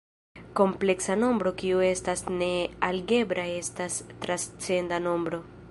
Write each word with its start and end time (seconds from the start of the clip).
Kompleksa 0.59 1.17
nombro 1.23 1.51
kiu 1.63 1.83
estas 1.89 2.25
ne 2.41 2.49
algebra 2.89 3.47
estas 3.61 4.01
transcenda 4.27 5.03
nombro. 5.09 5.47